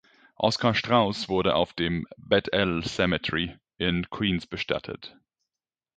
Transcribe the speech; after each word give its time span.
Oscar 0.37 0.73
Straus 0.73 1.29
wurde 1.29 1.53
auf 1.53 1.73
dem 1.73 2.07
"Beth-El 2.17 2.83
Cemetery" 2.83 3.55
in 3.77 4.09
Queens 4.09 4.47
bestattet. 4.47 5.15